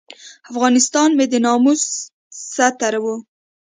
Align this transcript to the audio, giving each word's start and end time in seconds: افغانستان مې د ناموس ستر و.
افغانستان 0.51 1.09
مې 1.17 1.25
د 1.31 1.33
ناموس 1.45 1.81
ستر 2.53 2.93
و. 3.03 3.05